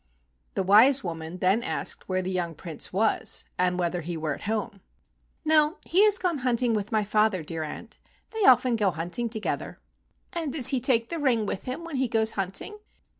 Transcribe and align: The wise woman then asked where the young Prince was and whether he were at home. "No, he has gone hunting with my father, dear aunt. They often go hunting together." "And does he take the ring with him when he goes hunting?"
The 0.55 0.63
wise 0.63 1.03
woman 1.03 1.37
then 1.37 1.61
asked 1.61 2.09
where 2.09 2.23
the 2.23 2.31
young 2.31 2.55
Prince 2.55 2.91
was 2.91 3.45
and 3.59 3.77
whether 3.77 4.01
he 4.01 4.17
were 4.17 4.33
at 4.33 4.41
home. 4.49 4.81
"No, 5.45 5.77
he 5.85 6.03
has 6.05 6.17
gone 6.17 6.39
hunting 6.39 6.73
with 6.73 6.91
my 6.91 7.03
father, 7.03 7.43
dear 7.43 7.61
aunt. 7.61 7.99
They 8.31 8.43
often 8.47 8.75
go 8.77 8.89
hunting 8.89 9.29
together." 9.29 9.77
"And 10.33 10.51
does 10.51 10.69
he 10.69 10.79
take 10.79 11.09
the 11.09 11.19
ring 11.19 11.45
with 11.45 11.65
him 11.65 11.83
when 11.85 11.97
he 11.97 12.07
goes 12.07 12.31
hunting?" 12.31 12.79